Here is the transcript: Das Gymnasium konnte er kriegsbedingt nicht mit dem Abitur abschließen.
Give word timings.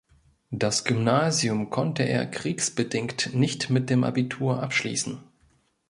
Das 0.49 0.83
Gymnasium 0.83 1.69
konnte 1.69 2.01
er 2.01 2.25
kriegsbedingt 2.25 3.35
nicht 3.35 3.69
mit 3.69 3.91
dem 3.91 4.03
Abitur 4.03 4.63
abschließen. 4.63 5.19